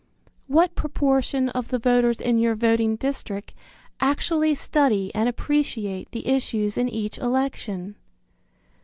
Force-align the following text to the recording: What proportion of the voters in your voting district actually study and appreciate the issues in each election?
What 0.47 0.73
proportion 0.73 1.49
of 1.49 1.67
the 1.67 1.77
voters 1.77 2.19
in 2.19 2.39
your 2.39 2.55
voting 2.55 2.95
district 2.95 3.53
actually 3.99 4.55
study 4.55 5.13
and 5.13 5.29
appreciate 5.29 6.09
the 6.09 6.25
issues 6.27 6.75
in 6.75 6.89
each 6.89 7.19
election? 7.19 7.93